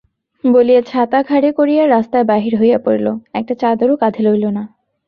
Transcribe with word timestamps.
বলিয়া 0.43 0.81
ছাতা 0.81 1.19
ঘাড়ে 1.23 1.49
করিয়া 1.51 1.83
রাস্তায় 1.87 2.25
বাহির 2.25 2.53
হইয়া 2.55 2.79
পড়িল– 2.85 3.07
একটা 3.33 3.53
চাদরও 3.61 3.95
কাঁধে 4.01 4.21
লইল 4.25 4.45
না। 4.49 4.63